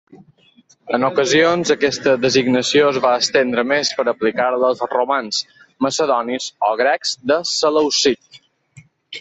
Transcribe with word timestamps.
En 0.97 1.03
ocasions, 1.09 1.73
aquesta 1.75 2.13
designació 2.23 2.87
es 2.93 2.97
va 3.03 3.11
estendre 3.25 3.65
més 3.73 3.91
per 3.99 4.07
aplicar-la 4.13 4.73
als 4.73 4.83
romans, 4.97 5.43
macedonis 5.89 6.51
o 6.71 6.75
grecs 6.83 7.17
de 7.35 7.41
Seleucid. 7.55 8.45